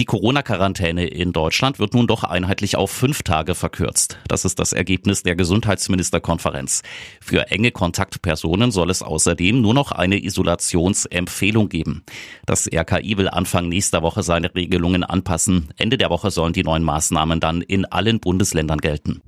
[0.00, 4.18] Die Corona-Quarantäne in Deutschland wird nun doch einheitlich auf fünf Tage verkürzt.
[4.26, 6.82] Das ist das Ergebnis der Gesundheitsministerkonferenz.
[7.20, 12.02] Für enge Kontaktpersonen soll es außerdem nur noch eine Isolationsempfehlung geben.
[12.44, 15.68] Das RKI will Anfang nächster Woche seine Regelungen anpassen.
[15.76, 19.22] Ende der Woche sollen die neuen Maßnahmen dann in allen Bundesländern gelten.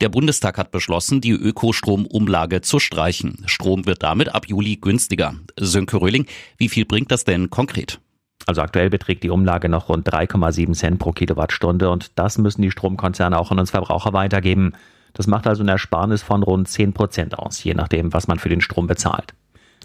[0.00, 3.44] Der Bundestag hat beschlossen, die Ökostromumlage zu streichen.
[3.46, 5.36] Strom wird damit ab Juli günstiger.
[5.56, 8.00] Sönke Röhling, wie viel bringt das denn konkret?
[8.46, 12.70] Also aktuell beträgt die Umlage noch rund 3,7 Cent pro Kilowattstunde und das müssen die
[12.70, 14.72] Stromkonzerne auch an uns Verbraucher weitergeben.
[15.14, 18.48] Das macht also eine Ersparnis von rund 10 Prozent aus, je nachdem, was man für
[18.48, 19.34] den Strom bezahlt.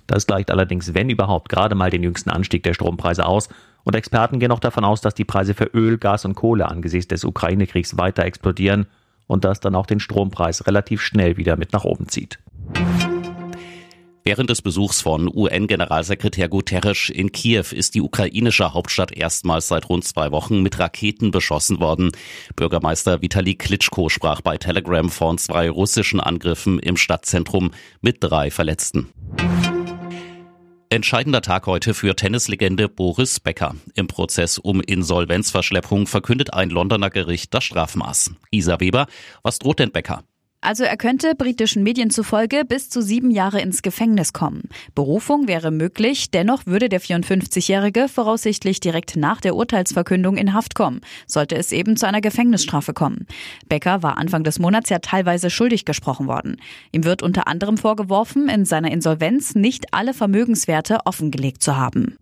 [0.07, 3.49] Das gleicht allerdings, wenn überhaupt, gerade mal den jüngsten Anstieg der Strompreise aus.
[3.83, 7.09] Und Experten gehen auch davon aus, dass die Preise für Öl, Gas und Kohle angesichts
[7.09, 8.88] des Ukraine-Kriegs weiter explodieren
[9.27, 12.39] und das dann auch den Strompreis relativ schnell wieder mit nach oben zieht.
[14.28, 20.03] Während des Besuchs von UN-Generalsekretär Guterres in Kiew ist die ukrainische Hauptstadt erstmals seit rund
[20.03, 22.11] zwei Wochen mit Raketen beschossen worden.
[22.58, 29.08] Bürgermeister Vitali Klitschko sprach bei Telegram von zwei russischen Angriffen im Stadtzentrum mit drei Verletzten.
[30.89, 33.75] Entscheidender Tag heute für Tennislegende Boris Becker.
[33.95, 38.31] Im Prozess um Insolvenzverschleppung verkündet ein Londoner Gericht das Strafmaß.
[38.52, 39.08] Isa Weber,
[39.41, 40.25] was droht denn Becker?
[40.59, 44.69] Also er könnte britischen Medien zufolge bis zu sieben Jahre ins Gefängnis kommen.
[44.95, 51.02] Berufung wäre möglich, dennoch würde der 54-Jährige voraussichtlich direkt nach der Urteilsverkündung in Haft kommen,
[51.28, 53.28] sollte es eben zu einer Gefängnisstrafe kommen.
[53.69, 56.58] Becker war Anfang des Monats ja teilweise schuldig gesprochen worden.
[56.91, 62.17] Ihm wird unter anderem vorgeworfen, in seiner Insolvenz nicht alle Vermögenswerte offengelegt zu haben.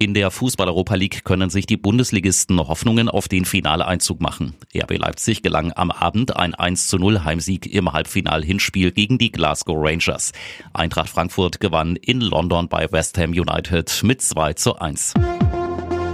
[0.00, 4.54] In der Fußball-Europa League können sich die Bundesligisten Hoffnungen auf den Finaleeinzug machen.
[4.72, 9.76] RB Leipzig gelang am Abend ein 1 zu 0 Heimsieg im Halbfinal-Hinspiel gegen die Glasgow
[9.76, 10.30] Rangers.
[10.72, 15.14] Eintracht Frankfurt gewann in London bei West Ham United mit 2 zu 1.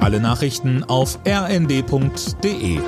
[0.01, 2.81] Alle Nachrichten auf rnd.de